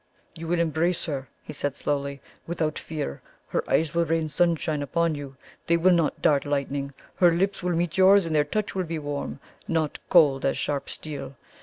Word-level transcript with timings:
"You 0.33 0.47
will 0.47 0.57
embrace 0.59 1.05
her," 1.05 1.29
he 1.43 1.53
said 1.53 1.75
slowly, 1.75 2.21
"without 2.47 2.79
fear. 2.79 3.21
Her 3.49 3.63
eyes 3.69 3.93
will 3.93 4.03
rain 4.03 4.29
sunshine 4.29 4.81
upon 4.81 5.13
you; 5.13 5.37
they 5.67 5.77
will 5.77 5.91
not 5.93 6.23
dart 6.23 6.43
lightning. 6.43 6.95
Her 7.17 7.29
lips 7.29 7.61
will 7.61 7.73
meet 7.75 7.99
yours, 7.99 8.25
and 8.25 8.33
their 8.35 8.43
touch 8.43 8.73
will 8.73 8.85
be 8.85 8.97
warm 8.97 9.39
not 9.67 9.99
cold, 10.09 10.43
as 10.43 10.57
sharp 10.57 10.89
steel. 10.89 11.35